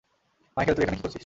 [0.57, 1.19] Michael, তুই এখানে কি করছিস?